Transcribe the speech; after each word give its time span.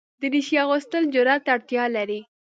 دریشي 0.21 0.55
اغوستل 0.63 1.03
جرئت 1.13 1.41
ته 1.45 1.49
اړتیا 1.55 1.83
لري. 1.95 2.19